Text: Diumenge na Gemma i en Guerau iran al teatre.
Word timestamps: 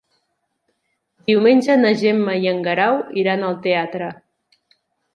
Diumenge 1.31 1.77
na 1.83 1.93
Gemma 2.01 2.37
i 2.47 2.51
en 2.55 2.65
Guerau 2.71 3.01
iran 3.27 3.49
al 3.53 3.63
teatre. 3.71 4.13